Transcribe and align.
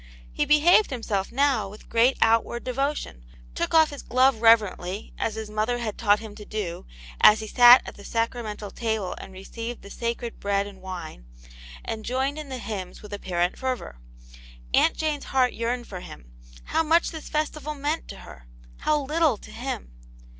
He 0.33 0.45
behaved 0.45 0.89
himself 0.89 1.31
now 1.31 1.69
with 1.69 1.87
great 1.87 2.17
out 2.23 2.41
^ 2.41 2.43
ward 2.43 2.63
devotion; 2.63 3.23
took 3.53 3.75
off 3.75 3.91
his 3.91 4.01
glove 4.01 4.41
reverently, 4.41 5.13
as 5.19 5.35
his 5.35 5.47
mother 5.47 5.77
had 5.77 5.95
taught 5.95 6.17
him 6.19 6.33
to 6.37 6.43
do, 6.43 6.87
as 7.21 7.39
he 7.39 7.45
sat 7.45 7.83
at 7.85 7.97
the 7.97 8.03
sacra 8.03 8.41
mental 8.41 8.71
table 8.71 9.13
and 9.19 9.31
received 9.31 9.83
the 9.83 9.91
sacred 9.91 10.39
bread 10.39 10.65
and 10.65 10.81
wine, 10.81 11.25
and 11.85 12.03
joined 12.03 12.39
in 12.39 12.49
the 12.49 12.57
hymns 12.57 13.03
with 13.03 13.13
apparent 13.13 13.59
fervour. 13.59 13.99
Aunt 14.73 14.97
Jane's 14.97 15.25
heart 15.25 15.53
yearned 15.53 15.85
for 15.85 15.99
him; 15.99 16.31
how 16.63 16.81
much 16.81 17.11
this 17.11 17.29
festival 17.29 17.75
meant 17.75 18.07
to 18.07 18.21
her— 18.21 18.47
how 18.85 19.01
little 19.03 19.37
to 19.37 19.51
him 19.51 19.91